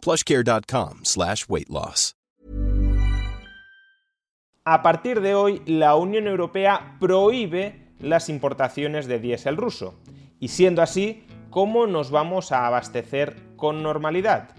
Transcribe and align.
plushcare.com 0.00 1.00
slash 1.04 1.44
weight 1.48 1.68
loss. 1.68 2.14
A 4.64 4.82
partir 4.82 5.20
de 5.20 5.34
hoy, 5.34 5.62
la 5.66 5.96
Unión 5.96 6.26
Europea 6.26 6.96
prohíbe 7.00 7.88
las 7.98 8.28
importaciones 8.28 9.06
de 9.06 9.18
diésel 9.18 9.56
ruso. 9.56 9.98
Y 10.38 10.48
siendo 10.48 10.82
así, 10.82 11.26
¿cómo 11.50 11.86
nos 11.86 12.10
vamos 12.10 12.52
a 12.52 12.66
abastecer 12.66 13.36
con 13.56 13.82
normalidad? 13.82 14.50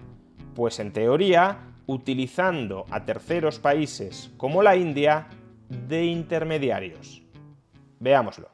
Pues 0.56 0.80
en 0.80 0.92
teoría, 0.92 1.60
utilizando 1.86 2.86
a 2.90 3.06
terceros 3.06 3.60
países 3.60 4.32
como 4.38 4.64
la 4.64 4.76
India 4.76 5.28
de 5.70 6.06
intermediarios. 6.06 7.24
Veámoslo. 8.00 8.51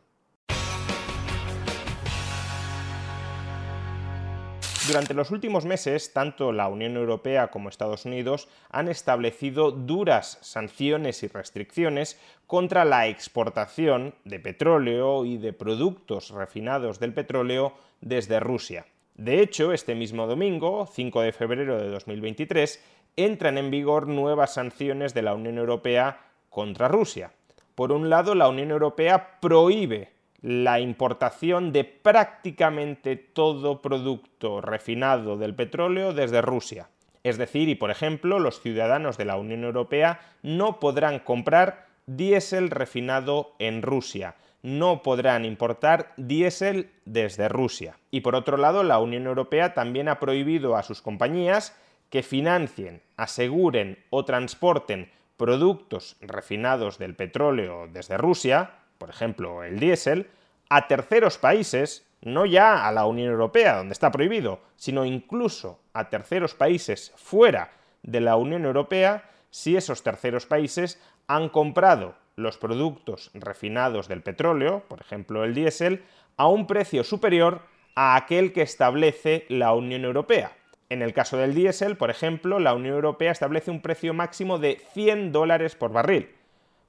Durante 4.88 5.14
los 5.14 5.32
últimos 5.32 5.66
meses, 5.66 6.14
tanto 6.14 6.54
la 6.54 6.70
Unión 6.70 6.95
Europea 6.95 7.50
como 7.50 7.68
Estados 7.68 8.05
Unidos 8.05 8.48
han 8.70 8.88
establecido 8.88 9.72
duras 9.72 10.40
sanciones 10.41 11.23
y 11.23 11.28
restricciones 11.28 12.18
contra 12.45 12.86
la 12.86 13.08
exportación 13.08 14.16
de 14.23 14.39
petróleo 14.39 15.25
y 15.25 15.38
de 15.38 15.52
productos 15.52 16.30
refinados 16.30 17.00
del 17.00 17.14
petróleo 17.14 17.73
desde 18.00 18.39
Rusia. 18.39 18.86
De 19.16 19.42
hecho, 19.42 19.73
este 19.73 19.94
mismo 19.94 20.25
domingo, 20.25 20.88
5 20.90 21.22
de 21.22 21.34
febrero 21.34 21.78
de 21.78 21.90
2023, 21.90 22.81
entran 23.17 23.58
en 23.58 23.69
vigor 23.69 24.08
nuevas 24.08 24.53
sanciones 24.53 25.14
de 25.14 25.23
la 25.23 25.34
Unión 25.34 25.58
Europea 25.58 26.22
contra 26.50 26.88
Rusia. 26.88 27.34
Por 27.75 27.92
un 27.92 28.09
lado, 28.09 28.36
la 28.36 28.47
Unión 28.47 28.72
Europea 28.72 29.40
prohíbe 29.42 30.17
la 30.42 30.80
importación 30.80 31.72
de 31.72 31.84
prácticamente 31.84 33.16
todo 33.16 33.82
producto 33.82 34.62
refinado 34.62 35.38
del 35.38 35.56
petróleo 35.56 36.14
desde 36.14 36.42
Rusia. 36.42 36.90
Es 37.24 37.38
decir, 37.38 37.68
y 37.70 37.76
por 37.76 37.92
ejemplo, 37.92 38.40
los 38.40 38.62
ciudadanos 38.62 39.18
de 39.18 39.26
la 39.26 39.38
Unión 39.38 39.64
Europea 39.64 40.22
no 40.44 40.80
podrán 40.80 41.20
comprar 41.20 41.88
diésel 42.06 42.70
refinado 42.70 43.54
en 43.60 43.82
Rusia, 43.82 44.36
no 44.62 45.04
podrán 45.04 45.44
importar 45.44 46.14
diésel 46.18 46.90
desde 47.06 47.50
Rusia. 47.50 47.98
Y 48.12 48.22
por 48.22 48.36
otro 48.36 48.58
lado, 48.58 48.84
la 48.84 49.00
Unión 49.00 49.26
Europea 49.26 49.74
también 49.74 50.08
ha 50.08 50.20
prohibido 50.20 50.78
a 50.78 50.84
sus 50.84 51.02
compañías 51.02 51.76
que 52.10 52.24
financien, 52.24 53.02
aseguren 53.18 54.00
o 54.10 54.24
transporten 54.24 55.12
productos 55.36 56.16
refinados 56.22 56.98
del 56.98 57.16
petróleo 57.16 57.88
desde 57.92 58.18
Rusia, 58.18 58.72
por 58.98 59.09
ejemplo 59.09 59.64
el 59.64 59.80
diésel, 59.80 60.30
a 60.70 60.88
terceros 60.88 61.38
países, 61.38 62.06
no 62.22 62.45
ya 62.45 62.88
a 62.88 62.92
la 62.92 63.06
Unión 63.06 63.31
Europea, 63.31 63.78
donde 63.78 63.94
está 63.94 64.12
prohibido, 64.12 64.59
sino 64.76 65.06
incluso 65.06 65.80
a 65.94 66.09
terceros 66.09 66.53
países 66.53 67.14
fuera 67.16 67.72
de 68.03 68.22
la 68.22 68.36
Unión 68.36 68.66
Europea, 68.66 69.30
si 69.50 69.78
esos 69.78 70.03
terceros 70.03 70.45
países 70.45 71.02
han 71.28 71.50
comprado 71.50 72.16
los 72.36 72.58
productos 72.58 73.31
refinados 73.34 74.08
del 74.08 74.22
petróleo, 74.22 74.84
por 74.88 75.02
ejemplo 75.02 75.44
el 75.44 75.53
diésel, 75.53 76.03
a 76.38 76.48
un 76.48 76.68
precio 76.68 77.03
superior 77.03 77.62
a 77.96 78.16
aquel 78.16 78.53
que 78.53 78.62
establece 78.62 79.46
la 79.50 79.74
Unión 79.74 80.06
Europea. 80.06 80.52
En 80.90 81.02
el 81.02 81.14
caso 81.14 81.35
del 81.38 81.53
diésel, 81.53 81.97
por 81.97 82.09
ejemplo, 82.09 82.59
la 82.59 82.74
Unión 82.74 82.96
Europea 82.96 83.31
establece 83.31 83.72
un 83.72 83.81
precio 83.81 84.14
máximo 84.14 84.58
de 84.59 84.81
100 84.94 85.31
dólares 85.31 85.75
por 85.75 85.91
barril. 85.91 86.29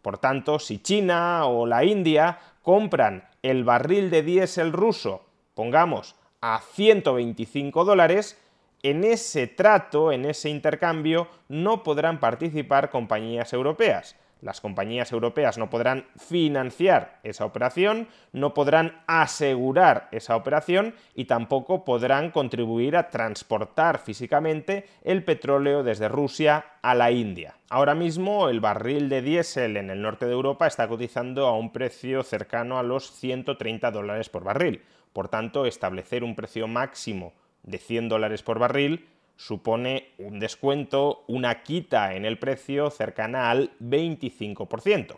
Por 0.09 0.17
tanto, 0.17 0.59
si 0.59 0.79
China 0.79 1.45
o 1.45 1.67
la 1.67 1.85
India 1.85 2.39
compran 2.63 3.29
el 3.43 3.63
barril 3.63 4.09
de 4.09 4.23
diésel 4.23 4.73
ruso, 4.73 5.27
pongamos, 5.53 6.17
a 6.41 6.63
125 6.73 7.85
dólares, 7.85 8.41
en 8.83 9.05
ese 9.05 9.49
trato, 9.49 10.11
en 10.11 10.25
ese 10.25 10.49
intercambio, 10.49 11.29
no 11.49 11.83
podrán 11.83 12.21
participar 12.21 12.89
compañías 12.89 13.53
europeas 13.53 14.17
las 14.41 14.61
compañías 14.61 15.13
europeas 15.13 15.59
no 15.59 15.71
podrán 15.71 16.07
financiar 16.17 17.19
esa 17.23 17.45
operación, 17.45 18.09
no 18.33 18.55
podrán 18.55 19.01
asegurar 19.07 20.09
esa 20.13 20.37
operación 20.37 20.95
y 21.15 21.25
tampoco 21.25 21.85
podrán 21.85 22.31
contribuir 22.31 22.97
a 22.97 23.11
transportar 23.11 23.99
físicamente 23.99 24.87
el 25.03 25.25
petróleo 25.25 25.83
desde 25.83 26.09
Rusia 26.09 26.65
a 26.83 26.95
la 26.95 27.11
India. 27.11 27.57
Ahora 27.71 27.95
mismo 27.95 28.49
el 28.49 28.61
barril 28.61 29.09
de 29.09 29.23
diésel 29.23 29.77
en 29.77 29.91
el 29.91 30.01
norte 30.01 30.27
de 30.27 30.33
Europa 30.33 30.67
está 30.67 30.89
cotizando 30.89 31.47
a 31.47 31.57
un 31.57 31.73
precio 31.73 32.23
cercano 32.23 32.79
a 32.79 32.83
los 32.83 33.11
130 33.13 33.91
dólares 33.91 34.29
por 34.29 34.45
barril. 34.45 34.83
Por 35.13 35.29
tanto, 35.29 35.67
establecer 35.67 36.23
un 36.23 36.37
precio 36.37 36.69
máximo 36.69 37.33
de 37.63 37.79
100 37.79 38.09
dólares 38.09 38.43
por 38.43 38.59
barril 38.59 39.09
supone 39.39 40.11
un 40.19 40.41
descuento, 40.41 41.25
una 41.29 41.63
quita 41.63 42.15
en 42.15 42.27
el 42.27 42.39
precio 42.39 42.91
cercana 42.91 43.51
al 43.51 43.71
25%. 43.81 45.17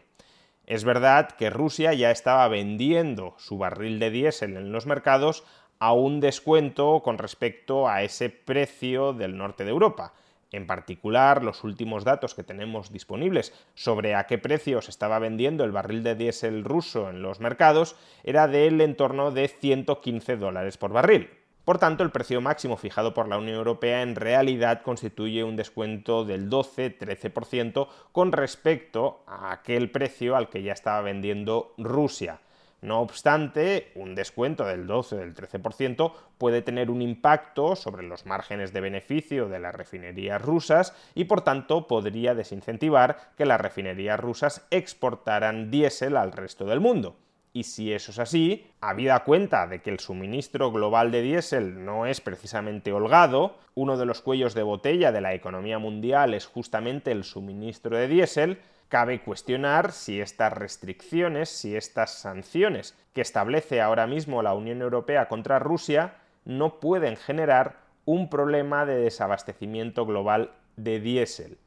Es 0.66 0.84
verdad 0.84 1.30
que 1.32 1.50
Rusia 1.50 1.94
ya 1.94 2.12
estaba 2.12 2.46
vendiendo 2.46 3.34
su 3.38 3.58
barril 3.58 3.98
de 3.98 4.10
diésel 4.10 4.56
en 4.56 4.70
los 4.70 4.86
mercados 4.86 5.42
a 5.80 5.94
un 5.94 6.20
descuento 6.20 7.00
con 7.02 7.18
respecto 7.18 7.88
a 7.88 8.02
ese 8.02 8.28
precio 8.28 9.14
del 9.14 9.36
norte 9.36 9.64
de 9.64 9.70
Europa. 9.70 10.12
En 10.52 10.66
particular, 10.66 11.42
los 11.42 11.64
últimos 11.64 12.04
datos 12.04 12.34
que 12.34 12.44
tenemos 12.44 12.92
disponibles 12.92 13.54
sobre 13.74 14.14
a 14.14 14.26
qué 14.26 14.36
precio 14.36 14.82
se 14.82 14.90
estaba 14.90 15.18
vendiendo 15.18 15.64
el 15.64 15.72
barril 15.72 16.02
de 16.02 16.14
diésel 16.14 16.64
ruso 16.64 17.08
en 17.08 17.22
los 17.22 17.40
mercados 17.40 17.96
era 18.22 18.48
del 18.48 18.80
entorno 18.80 19.30
de 19.30 19.48
115 19.48 20.36
dólares 20.36 20.76
por 20.76 20.92
barril. 20.92 21.39
Por 21.64 21.78
tanto, 21.78 22.02
el 22.02 22.10
precio 22.10 22.40
máximo 22.40 22.76
fijado 22.76 23.14
por 23.14 23.28
la 23.28 23.38
Unión 23.38 23.56
Europea 23.56 24.02
en 24.02 24.16
realidad 24.16 24.82
constituye 24.82 25.44
un 25.44 25.56
descuento 25.56 26.24
del 26.24 26.48
12-13% 26.48 27.88
con 28.12 28.32
respecto 28.32 29.22
a 29.26 29.52
aquel 29.52 29.90
precio 29.90 30.36
al 30.36 30.48
que 30.48 30.62
ya 30.62 30.72
estaba 30.72 31.02
vendiendo 31.02 31.74
Rusia. 31.76 32.40
No 32.82 33.00
obstante, 33.00 33.92
un 33.94 34.14
descuento 34.14 34.64
del 34.64 34.86
12 34.86 35.16
del 35.16 35.34
13% 35.34 36.12
puede 36.38 36.62
tener 36.62 36.90
un 36.90 37.02
impacto 37.02 37.76
sobre 37.76 38.02
los 38.02 38.24
márgenes 38.24 38.72
de 38.72 38.80
beneficio 38.80 39.50
de 39.50 39.60
las 39.60 39.74
refinerías 39.74 40.40
rusas 40.40 40.94
y 41.14 41.24
por 41.24 41.42
tanto 41.42 41.86
podría 41.86 42.34
desincentivar 42.34 43.34
que 43.36 43.44
las 43.44 43.60
refinerías 43.60 44.18
rusas 44.18 44.66
exportaran 44.70 45.70
diésel 45.70 46.16
al 46.16 46.32
resto 46.32 46.64
del 46.64 46.80
mundo. 46.80 47.16
Y 47.52 47.64
si 47.64 47.92
eso 47.92 48.12
es 48.12 48.18
así, 48.20 48.66
habida 48.80 49.24
cuenta 49.24 49.66
de 49.66 49.82
que 49.82 49.90
el 49.90 49.98
suministro 49.98 50.70
global 50.70 51.10
de 51.10 51.22
diésel 51.22 51.84
no 51.84 52.06
es 52.06 52.20
precisamente 52.20 52.92
holgado, 52.92 53.56
uno 53.74 53.96
de 53.96 54.06
los 54.06 54.20
cuellos 54.20 54.54
de 54.54 54.62
botella 54.62 55.10
de 55.10 55.20
la 55.20 55.34
economía 55.34 55.78
mundial 55.78 56.34
es 56.34 56.46
justamente 56.46 57.10
el 57.10 57.24
suministro 57.24 57.96
de 57.96 58.06
diésel, 58.06 58.58
cabe 58.88 59.22
cuestionar 59.22 59.90
si 59.90 60.20
estas 60.20 60.52
restricciones, 60.52 61.48
si 61.48 61.74
estas 61.74 62.14
sanciones 62.14 62.96
que 63.14 63.20
establece 63.20 63.80
ahora 63.80 64.06
mismo 64.06 64.42
la 64.42 64.54
Unión 64.54 64.80
Europea 64.80 65.26
contra 65.26 65.58
Rusia 65.58 66.14
no 66.44 66.78
pueden 66.78 67.16
generar 67.16 67.80
un 68.04 68.30
problema 68.30 68.86
de 68.86 68.96
desabastecimiento 68.96 70.06
global 70.06 70.52
de 70.76 71.00
diésel 71.00 71.58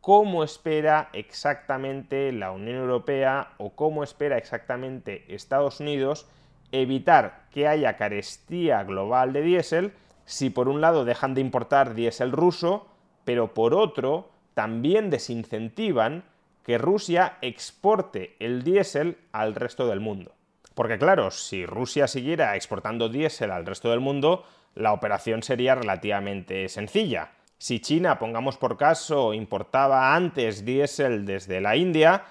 cómo 0.00 0.44
espera 0.44 1.10
exactamente 1.12 2.32
la 2.32 2.52
Unión 2.52 2.76
Europea 2.76 3.52
o 3.58 3.70
cómo 3.70 4.02
espera 4.02 4.38
exactamente 4.38 5.24
Estados 5.28 5.80
Unidos 5.80 6.26
evitar 6.72 7.46
que 7.50 7.68
haya 7.68 7.96
carestía 7.96 8.82
global 8.84 9.32
de 9.32 9.42
diésel 9.42 9.92
si 10.24 10.50
por 10.50 10.68
un 10.68 10.80
lado 10.80 11.04
dejan 11.04 11.34
de 11.34 11.40
importar 11.40 11.94
diésel 11.94 12.32
ruso, 12.32 12.86
pero 13.24 13.52
por 13.52 13.74
otro 13.74 14.30
también 14.54 15.10
desincentivan 15.10 16.24
que 16.64 16.78
Rusia 16.78 17.36
exporte 17.40 18.36
el 18.38 18.62
diésel 18.62 19.18
al 19.32 19.54
resto 19.54 19.88
del 19.88 20.00
mundo. 20.00 20.34
Porque 20.74 20.98
claro, 20.98 21.30
si 21.30 21.66
Rusia 21.66 22.06
siguiera 22.06 22.54
exportando 22.56 23.08
diésel 23.08 23.50
al 23.50 23.66
resto 23.66 23.90
del 23.90 24.00
mundo, 24.00 24.44
la 24.74 24.92
operación 24.92 25.42
sería 25.42 25.74
relativamente 25.74 26.68
sencilla 26.68 27.32
si 27.60 27.78
China, 27.78 28.18
pongamos 28.18 28.56
por 28.56 28.78
caso, 28.78 29.34
importaba 29.34 30.14
antes 30.14 30.64
diésel 30.64 31.26
desde 31.26 31.60
la 31.60 31.76
India, 31.76 32.24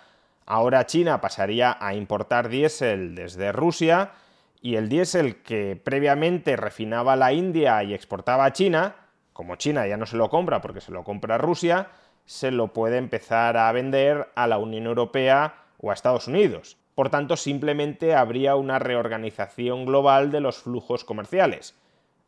ahora 0.47 0.87
China 0.87 1.21
pasaría 1.21 1.77
a 1.79 1.93
importar 1.93 2.49
diésel 2.49 3.13
desde 3.13 3.51
Rusia 3.51 4.13
y 4.59 4.75
el 4.75 4.89
diésel 4.89 5.43
que 5.43 5.79
previamente 5.81 6.55
refinaba 6.55 7.15
la 7.15 7.31
India 7.31 7.83
y 7.83 7.93
exportaba 7.93 8.45
a 8.45 8.53
China, 8.53 8.95
como 9.31 9.55
China 9.55 9.85
ya 9.85 9.97
no 9.97 10.07
se 10.07 10.17
lo 10.17 10.31
compra 10.31 10.61
porque 10.61 10.81
se 10.81 10.91
lo 10.91 11.03
compra 11.03 11.37
Rusia, 11.37 11.89
se 12.25 12.49
lo 12.49 12.73
puede 12.73 12.97
empezar 12.97 13.55
a 13.55 13.71
vender 13.71 14.31
a 14.33 14.47
la 14.47 14.57
Unión 14.57 14.87
Europea 14.87 15.53
o 15.77 15.91
a 15.91 15.93
Estados 15.93 16.27
Unidos. 16.27 16.75
Por 16.95 17.11
tanto, 17.11 17.37
simplemente 17.37 18.15
habría 18.15 18.55
una 18.55 18.79
reorganización 18.79 19.85
global 19.85 20.31
de 20.31 20.41
los 20.41 20.57
flujos 20.57 21.03
comerciales. 21.03 21.75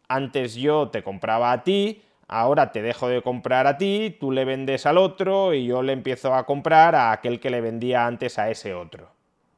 Antes 0.07 0.53
yo 0.53 0.89
te 0.89 1.01
compraba 1.01 1.51
a 1.51 1.63
ti, 1.63 2.03
ahora 2.31 2.72
te 2.72 2.81
dejo 2.81 3.10
de 3.10 3.22
comprar 3.22 3.68
a 3.68 3.78
ti, 3.78 4.16
tú 4.19 4.31
le 4.31 4.45
vendes 4.45 4.86
al 4.86 4.98
otro 4.98 5.54
y 5.54 5.66
yo 5.66 5.83
le 5.83 5.94
empiezo 5.94 6.33
a 6.33 6.45
comprar 6.45 6.95
a 6.95 7.12
aquel 7.12 7.39
que 7.39 7.50
le 7.50 7.62
vendía 7.62 8.07
antes 8.07 8.39
a 8.39 8.50
ese 8.50 8.74
otro. 8.74 9.12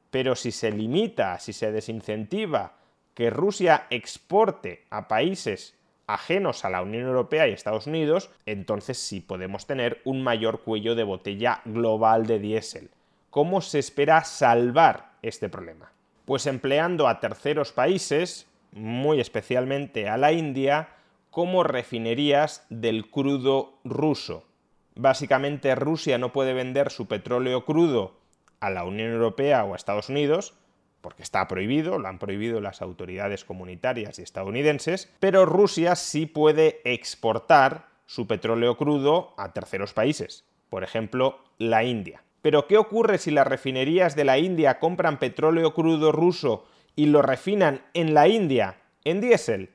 Pero 0.09 0.35
si 0.35 0.51
se 0.51 0.71
limita, 0.71 1.39
si 1.39 1.53
se 1.53 1.71
desincentiva 1.71 2.73
que 3.13 3.29
Rusia 3.29 3.85
exporte 3.91 4.85
a 4.89 5.07
países 5.07 5.77
ajenos 6.07 6.65
a 6.65 6.69
la 6.71 6.81
Unión 6.81 7.03
Europea 7.03 7.47
y 7.47 7.51
Estados 7.51 7.85
Unidos, 7.85 8.31
entonces 8.47 8.97
sí 8.97 9.21
podemos 9.21 9.67
tener 9.67 10.01
un 10.03 10.23
mayor 10.23 10.61
cuello 10.61 10.95
de 10.95 11.03
botella 11.03 11.61
global 11.65 12.25
de 12.25 12.39
diésel. 12.39 12.89
¿Cómo 13.29 13.61
se 13.61 13.79
espera 13.79 14.23
salvar 14.23 15.11
este 15.21 15.47
problema? 15.47 15.91
Pues 16.25 16.47
empleando 16.47 17.07
a 17.07 17.19
terceros 17.19 17.71
países, 17.71 18.47
muy 18.71 19.19
especialmente 19.19 20.09
a 20.09 20.17
la 20.17 20.31
India, 20.31 20.89
como 21.33 21.63
refinerías 21.63 22.63
del 22.69 23.09
crudo 23.09 23.79
ruso. 23.83 24.45
Básicamente 24.93 25.73
Rusia 25.73 26.19
no 26.19 26.31
puede 26.31 26.53
vender 26.53 26.91
su 26.91 27.07
petróleo 27.07 27.65
crudo 27.65 28.13
a 28.59 28.69
la 28.69 28.83
Unión 28.83 29.11
Europea 29.11 29.63
o 29.63 29.73
a 29.73 29.75
Estados 29.75 30.09
Unidos, 30.09 30.53
porque 31.01 31.23
está 31.23 31.47
prohibido, 31.47 31.97
lo 31.97 32.07
han 32.07 32.19
prohibido 32.19 32.61
las 32.61 32.83
autoridades 32.83 33.45
comunitarias 33.45 34.19
y 34.19 34.21
estadounidenses, 34.21 35.11
pero 35.19 35.47
Rusia 35.47 35.95
sí 35.95 36.27
puede 36.27 36.81
exportar 36.83 37.87
su 38.05 38.27
petróleo 38.27 38.77
crudo 38.77 39.33
a 39.35 39.53
terceros 39.53 39.91
países, 39.91 40.45
por 40.69 40.83
ejemplo, 40.83 41.39
la 41.57 41.83
India. 41.83 42.23
Pero 42.43 42.67
¿qué 42.67 42.77
ocurre 42.77 43.17
si 43.17 43.31
las 43.31 43.47
refinerías 43.47 44.15
de 44.15 44.25
la 44.25 44.37
India 44.37 44.77
compran 44.77 45.17
petróleo 45.17 45.73
crudo 45.73 46.11
ruso 46.11 46.67
y 46.95 47.07
lo 47.07 47.23
refinan 47.23 47.81
en 47.95 48.13
la 48.13 48.27
India 48.27 48.77
en 49.03 49.19
diésel? 49.19 49.72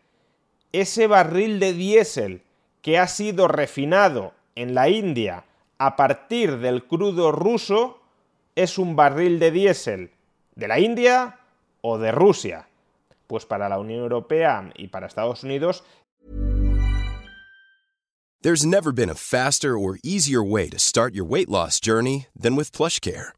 Ese 0.73 1.07
barril 1.07 1.61
de 1.61 1.73
diésel 1.73 2.43
que 2.83 2.99
ha 2.99 3.09
sido 3.09 3.49
refinado 3.49 4.35
en 4.55 4.75
la 4.75 4.89
India 4.89 5.45
a 5.79 5.97
partir 5.97 6.59
del 6.59 6.85
crudo 6.85 7.33
ruso 7.33 8.01
es 8.55 8.79
un 8.79 8.97
barril 8.97 9.39
de 9.39 9.51
diésel 9.51 10.11
¿De 10.59 10.67
la 10.67 10.81
India 10.81 11.39
o 11.83 11.99
de 11.99 12.11
Rusia? 12.11 12.69
Pues 13.29 13.47
para 13.47 13.69
la 13.69 13.79
Unión 13.79 14.01
Europea 14.01 14.73
y 14.75 14.89
para 14.89 15.07
Estados 15.07 15.45
Unidos. 15.45 15.85
There's 18.43 18.67
never 18.67 18.93
been 18.93 19.09
a 19.09 19.15
faster 19.15 19.79
or 19.79 19.99
easier 20.03 20.43
way 20.43 20.69
to 20.69 20.79
start 20.79 21.15
your 21.15 21.25
weight 21.25 21.49
loss 21.49 21.79
journey 21.81 22.27
than 22.37 22.57
with 22.57 22.73
PlushCare. 22.73 23.38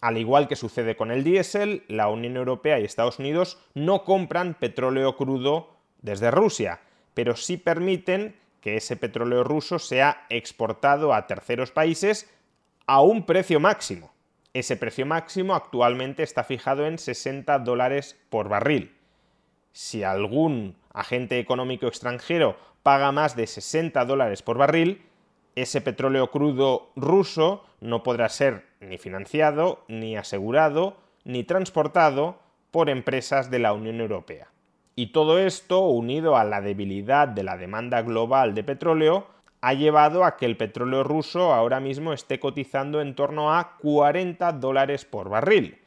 Al 0.00 0.16
igual 0.16 0.46
que 0.46 0.56
sucede 0.56 0.96
con 0.96 1.10
el 1.10 1.24
diésel, 1.24 1.84
la 1.88 2.08
Unión 2.08 2.36
Europea 2.36 2.78
y 2.78 2.84
Estados 2.84 3.18
Unidos 3.18 3.58
no 3.74 4.04
compran 4.04 4.54
petróleo 4.54 5.16
crudo 5.16 5.76
desde 6.02 6.30
Rusia, 6.30 6.80
pero 7.14 7.34
sí 7.34 7.56
permiten 7.56 8.36
que 8.60 8.76
ese 8.76 8.96
petróleo 8.96 9.44
ruso 9.44 9.78
sea 9.78 10.26
exportado 10.30 11.14
a 11.14 11.26
terceros 11.26 11.72
países 11.72 12.30
a 12.86 13.00
un 13.00 13.26
precio 13.26 13.60
máximo. 13.60 14.12
Ese 14.54 14.76
precio 14.76 15.04
máximo 15.04 15.54
actualmente 15.54 16.22
está 16.22 16.44
fijado 16.44 16.86
en 16.86 16.98
60 16.98 17.58
dólares 17.60 18.16
por 18.30 18.48
barril. 18.48 18.96
Si 19.72 20.02
algún 20.02 20.76
agente 20.92 21.38
económico 21.38 21.86
extranjero 21.86 22.56
paga 22.82 23.12
más 23.12 23.36
de 23.36 23.46
60 23.46 24.04
dólares 24.04 24.42
por 24.42 24.58
barril, 24.58 25.02
ese 25.62 25.80
petróleo 25.80 26.30
crudo 26.30 26.90
ruso 26.96 27.64
no 27.80 28.02
podrá 28.02 28.28
ser 28.28 28.66
ni 28.80 28.98
financiado, 28.98 29.84
ni 29.88 30.16
asegurado, 30.16 30.96
ni 31.24 31.44
transportado 31.44 32.38
por 32.70 32.90
empresas 32.90 33.50
de 33.50 33.58
la 33.58 33.72
Unión 33.72 34.00
Europea. 34.00 34.48
Y 34.94 35.12
todo 35.12 35.38
esto, 35.38 35.86
unido 35.86 36.36
a 36.36 36.44
la 36.44 36.60
debilidad 36.60 37.28
de 37.28 37.44
la 37.44 37.56
demanda 37.56 38.02
global 38.02 38.54
de 38.54 38.64
petróleo, 38.64 39.26
ha 39.60 39.72
llevado 39.74 40.24
a 40.24 40.36
que 40.36 40.46
el 40.46 40.56
petróleo 40.56 41.04
ruso 41.04 41.52
ahora 41.52 41.80
mismo 41.80 42.12
esté 42.12 42.38
cotizando 42.38 43.00
en 43.00 43.14
torno 43.14 43.54
a 43.54 43.76
40 43.78 44.52
dólares 44.52 45.04
por 45.04 45.28
barril. 45.28 45.78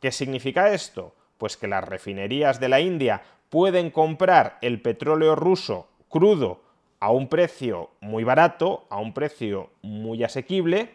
¿Qué 0.00 0.12
significa 0.12 0.72
esto? 0.72 1.14
Pues 1.38 1.56
que 1.56 1.68
las 1.68 1.84
refinerías 1.84 2.60
de 2.60 2.68
la 2.68 2.80
India 2.80 3.22
pueden 3.50 3.90
comprar 3.90 4.58
el 4.62 4.80
petróleo 4.80 5.34
ruso 5.34 5.88
crudo 6.08 6.62
a 7.02 7.10
un 7.10 7.26
precio 7.26 7.90
muy 8.00 8.22
barato, 8.22 8.86
a 8.88 9.00
un 9.00 9.12
precio 9.12 9.70
muy 9.82 10.22
asequible, 10.22 10.94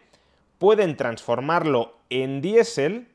pueden 0.58 0.96
transformarlo 0.96 1.98
en 2.10 2.42
diésel 2.42 3.10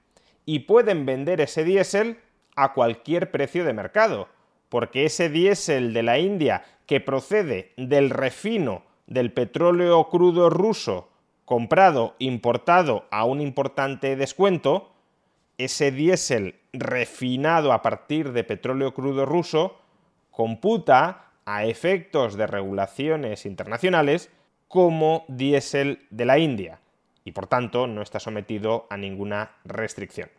y 0.45 0.59
pueden 0.59 1.07
vender 1.07 1.41
ese 1.41 1.65
diésel 1.65 2.19
a 2.55 2.75
cualquier 2.75 3.31
precio 3.31 3.65
de 3.65 3.73
mercado, 3.73 4.29
porque 4.69 5.07
ese 5.07 5.31
diésel 5.31 5.95
de 5.95 6.03
la 6.03 6.19
India 6.19 6.65
que 6.85 7.01
procede 7.01 7.73
del 7.79 8.11
refino 8.11 8.83
del 9.07 9.33
petróleo 9.33 10.11
crudo 10.11 10.51
ruso 10.51 11.09
comprado, 11.47 12.15
importado 12.19 13.07
a 13.11 13.25
un 13.25 13.41
importante 13.41 14.17
descuento, 14.17 14.93
ese 15.57 15.93
diésel 15.93 16.57
refinado 16.75 17.73
a 17.73 17.81
partir 17.81 18.33
de 18.33 18.45
petróleo 18.45 18.93
crudo 18.93 19.25
ruso 19.25 19.79
computa 20.31 21.32
a 21.45 21.65
efectos 21.65 22.37
de 22.37 22.47
regulaciones 22.47 23.47
internacionales 23.47 24.31
como 24.69 25.25
diésel 25.29 26.07
de 26.11 26.25
la 26.25 26.39
India 26.39 26.81
y 27.25 27.33
por 27.33 27.47
tanto 27.47 27.87
no 27.87 28.03
está 28.03 28.21
sometido 28.21 28.87
a 28.91 28.97
ninguna 28.97 29.53
restricción. 29.65 30.31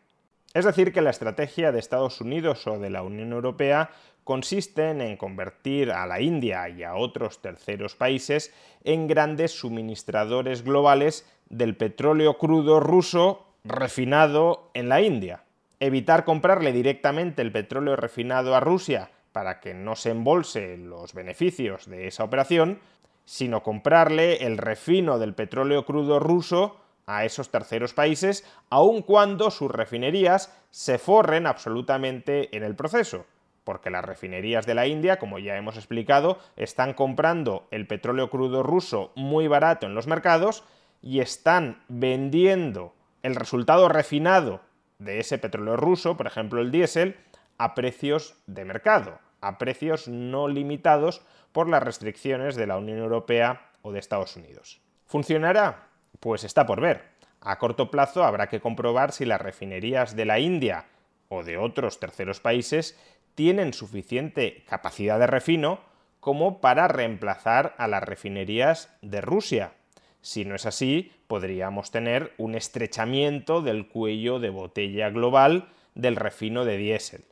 Es 0.53 0.65
decir, 0.65 0.93
que 0.93 1.01
la 1.01 1.09
estrategia 1.09 1.71
de 1.71 1.79
Estados 1.79 2.21
Unidos 2.21 2.67
o 2.67 2.77
de 2.77 2.89
la 2.89 3.01
Unión 3.01 3.31
Europea 3.31 3.89
consiste 4.23 4.89
en 4.89 5.17
convertir 5.17 5.91
a 5.91 6.05
la 6.05 6.21
India 6.21 6.69
y 6.69 6.83
a 6.83 6.95
otros 6.95 7.41
terceros 7.41 7.95
países 7.95 8.53
en 8.83 9.07
grandes 9.07 9.51
suministradores 9.51 10.63
globales 10.63 11.27
del 11.49 11.75
petróleo 11.75 12.37
crudo 12.37 12.79
ruso 12.79 13.47
refinado 13.63 14.69
en 14.73 14.89
la 14.89 15.01
India. 15.01 15.43
Evitar 15.79 16.23
comprarle 16.23 16.71
directamente 16.71 17.41
el 17.41 17.51
petróleo 17.51 17.95
refinado 17.95 18.55
a 18.55 18.59
Rusia 18.59 19.09
para 19.33 19.59
que 19.59 19.73
no 19.73 19.97
se 19.97 20.11
embolse 20.11 20.77
los 20.77 21.13
beneficios 21.13 21.89
de 21.89 22.07
esa 22.07 22.23
operación, 22.23 22.79
sino 23.25 23.63
comprarle 23.63 24.45
el 24.45 24.57
refino 24.57 25.19
del 25.19 25.33
petróleo 25.33 25.85
crudo 25.85 26.19
ruso 26.19 26.77
a 27.05 27.25
esos 27.25 27.49
terceros 27.49 27.93
países, 27.93 28.45
aun 28.69 29.01
cuando 29.01 29.51
sus 29.51 29.69
refinerías 29.69 30.57
se 30.71 30.97
forren 30.97 31.47
absolutamente 31.47 32.55
en 32.55 32.63
el 32.63 32.75
proceso, 32.75 33.25
porque 33.63 33.89
las 33.89 34.05
refinerías 34.05 34.65
de 34.65 34.75
la 34.75 34.87
India, 34.87 35.19
como 35.19 35.39
ya 35.39 35.57
hemos 35.57 35.75
explicado, 35.75 36.37
están 36.55 36.93
comprando 36.93 37.67
el 37.71 37.87
petróleo 37.87 38.29
crudo 38.29 38.63
ruso 38.63 39.11
muy 39.15 39.47
barato 39.47 39.85
en 39.85 39.95
los 39.95 40.07
mercados 40.07 40.63
y 41.01 41.19
están 41.19 41.83
vendiendo 41.89 42.93
el 43.23 43.35
resultado 43.35 43.89
refinado 43.89 44.61
de 44.99 45.19
ese 45.19 45.37
petróleo 45.37 45.75
ruso, 45.75 46.15
por 46.15 46.27
ejemplo 46.27 46.61
el 46.61 46.71
diésel, 46.71 47.17
a 47.57 47.75
precios 47.75 48.35
de 48.47 48.65
mercado, 48.65 49.19
a 49.41 49.57
precios 49.57 50.07
no 50.07 50.47
limitados 50.47 51.21
por 51.51 51.69
las 51.69 51.83
restricciones 51.83 52.55
de 52.55 52.67
la 52.67 52.77
Unión 52.77 52.99
Europea 52.99 53.69
o 53.81 53.91
de 53.91 53.99
Estados 53.99 54.35
Unidos. 54.35 54.81
¿Funcionará? 55.05 55.87
Pues 56.19 56.43
está 56.43 56.65
por 56.65 56.81
ver. 56.81 57.13
A 57.41 57.59
corto 57.59 57.91
plazo 57.91 58.23
habrá 58.23 58.47
que 58.47 58.61
comprobar 58.61 59.11
si 59.11 59.25
las 59.25 59.41
refinerías 59.41 60.15
de 60.15 60.25
la 60.25 60.39
India 60.39 60.85
o 61.29 61.43
de 61.43 61.57
otros 61.57 61.99
terceros 61.99 62.39
países 62.39 62.97
tienen 63.35 63.73
suficiente 63.73 64.63
capacidad 64.67 65.19
de 65.19 65.27
refino 65.27 65.79
como 66.19 66.61
para 66.61 66.87
reemplazar 66.87 67.75
a 67.77 67.87
las 67.87 68.03
refinerías 68.03 68.95
de 69.01 69.19
Rusia. 69.19 69.73
Si 70.21 70.45
no 70.45 70.55
es 70.55 70.65
así, 70.65 71.11
podríamos 71.27 71.91
tener 71.91 72.31
un 72.37 72.55
estrechamiento 72.55 73.61
del 73.61 73.89
cuello 73.89 74.39
de 74.39 74.49
botella 74.49 75.09
global 75.09 75.67
del 75.95 76.15
refino 76.15 76.63
de 76.63 76.77
diésel. 76.77 77.25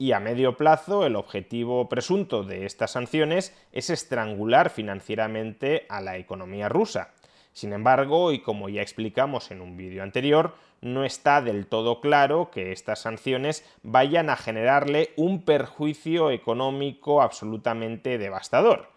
Y 0.00 0.12
a 0.12 0.20
medio 0.20 0.56
plazo, 0.56 1.04
el 1.04 1.16
objetivo 1.16 1.88
presunto 1.88 2.44
de 2.44 2.66
estas 2.66 2.92
sanciones 2.92 3.52
es 3.72 3.90
estrangular 3.90 4.70
financieramente 4.70 5.86
a 5.88 6.00
la 6.00 6.18
economía 6.18 6.68
rusa. 6.68 7.10
Sin 7.52 7.72
embargo, 7.72 8.30
y 8.30 8.40
como 8.40 8.68
ya 8.68 8.80
explicamos 8.80 9.50
en 9.50 9.60
un 9.60 9.76
vídeo 9.76 10.04
anterior, 10.04 10.54
no 10.80 11.04
está 11.04 11.42
del 11.42 11.66
todo 11.66 12.00
claro 12.00 12.52
que 12.52 12.70
estas 12.70 13.00
sanciones 13.00 13.64
vayan 13.82 14.30
a 14.30 14.36
generarle 14.36 15.10
un 15.16 15.42
perjuicio 15.42 16.30
económico 16.30 17.20
absolutamente 17.20 18.18
devastador. 18.18 18.92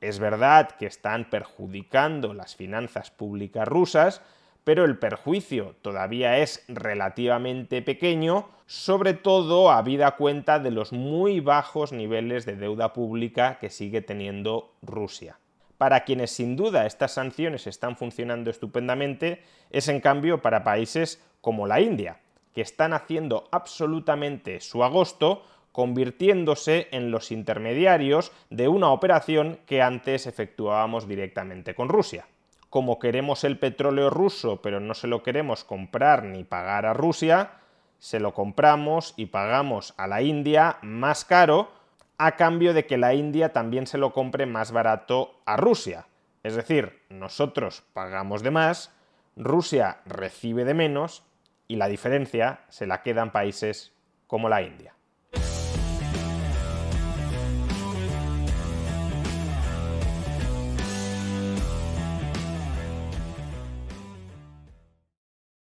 Es 0.00 0.20
verdad 0.20 0.70
que 0.78 0.86
están 0.86 1.28
perjudicando 1.30 2.32
las 2.32 2.54
finanzas 2.54 3.10
públicas 3.10 3.66
rusas, 3.66 4.22
pero 4.64 4.84
el 4.84 4.98
perjuicio 4.98 5.76
todavía 5.82 6.38
es 6.38 6.64
relativamente 6.68 7.82
pequeño, 7.82 8.48
sobre 8.66 9.12
todo 9.12 9.70
habida 9.70 10.16
cuenta 10.16 10.58
de 10.58 10.70
los 10.70 10.92
muy 10.92 11.40
bajos 11.40 11.92
niveles 11.92 12.46
de 12.46 12.56
deuda 12.56 12.94
pública 12.94 13.58
que 13.60 13.68
sigue 13.68 14.00
teniendo 14.00 14.72
Rusia. 14.82 15.38
Para 15.76 16.04
quienes 16.04 16.30
sin 16.30 16.56
duda 16.56 16.86
estas 16.86 17.12
sanciones 17.12 17.66
están 17.66 17.96
funcionando 17.96 18.50
estupendamente, 18.50 19.42
es 19.70 19.88
en 19.88 20.00
cambio 20.00 20.40
para 20.40 20.64
países 20.64 21.22
como 21.42 21.66
la 21.66 21.80
India, 21.80 22.20
que 22.54 22.62
están 22.62 22.94
haciendo 22.94 23.48
absolutamente 23.52 24.60
su 24.60 24.82
agosto 24.82 25.42
convirtiéndose 25.72 26.86
en 26.92 27.10
los 27.10 27.32
intermediarios 27.32 28.30
de 28.48 28.68
una 28.68 28.90
operación 28.90 29.58
que 29.66 29.82
antes 29.82 30.26
efectuábamos 30.26 31.08
directamente 31.08 31.74
con 31.74 31.88
Rusia. 31.88 32.28
Como 32.74 32.98
queremos 32.98 33.44
el 33.44 33.56
petróleo 33.56 34.10
ruso 34.10 34.60
pero 34.60 34.80
no 34.80 34.94
se 34.94 35.06
lo 35.06 35.22
queremos 35.22 35.62
comprar 35.62 36.24
ni 36.24 36.42
pagar 36.42 36.86
a 36.86 36.92
Rusia, 36.92 37.52
se 38.00 38.18
lo 38.18 38.34
compramos 38.34 39.14
y 39.16 39.26
pagamos 39.26 39.94
a 39.96 40.08
la 40.08 40.22
India 40.22 40.78
más 40.82 41.24
caro 41.24 41.70
a 42.18 42.32
cambio 42.32 42.74
de 42.74 42.84
que 42.84 42.98
la 42.98 43.14
India 43.14 43.52
también 43.52 43.86
se 43.86 43.96
lo 43.96 44.12
compre 44.12 44.46
más 44.46 44.72
barato 44.72 45.40
a 45.46 45.56
Rusia. 45.56 46.08
Es 46.42 46.56
decir, 46.56 47.00
nosotros 47.10 47.84
pagamos 47.92 48.42
de 48.42 48.50
más, 48.50 48.92
Rusia 49.36 50.00
recibe 50.04 50.64
de 50.64 50.74
menos 50.74 51.22
y 51.68 51.76
la 51.76 51.86
diferencia 51.86 52.62
se 52.70 52.88
la 52.88 53.02
quedan 53.02 53.30
países 53.30 53.92
como 54.26 54.48
la 54.48 54.62
India. 54.62 54.93